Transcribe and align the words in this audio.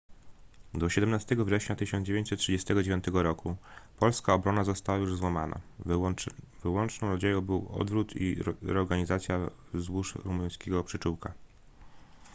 do 0.73 0.89
17 0.89 1.35
września 1.45 1.75
1939 1.75 3.05
roku 3.13 3.55
polska 3.99 4.33
obrona 4.33 4.63
została 4.63 4.97
już 4.99 5.15
złamana 5.15 5.61
wyłączną 6.63 7.09
nadzieją 7.09 7.41
był 7.41 7.67
odwrót 7.71 8.15
i 8.15 8.35
reorganizacja 8.63 9.39
wzdłuż 9.73 10.15
rumuńskiego 10.15 10.83
przyczółka 10.83 11.33